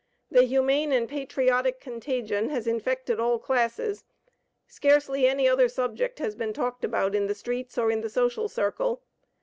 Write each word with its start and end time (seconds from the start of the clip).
The 0.31 0.41
humane 0.45 0.91
and 0.91 1.07
patriotic 1.07 1.79
contagion 1.79 2.49
has 2.49 2.65
infected 2.65 3.19
all 3.19 3.37
classes. 3.37 4.03
Scarcely 4.65 5.27
any 5.27 5.47
other 5.47 5.69
subject 5.69 6.17
has 6.17 6.33
been 6.33 6.53
talked 6.53 6.83
about 6.83 7.13
in 7.13 7.27
the 7.27 7.35
streets, 7.35 7.77
or 7.77 7.91
in 7.91 8.01
the 8.01 8.09
social 8.09 8.49
circle. 8.49 9.03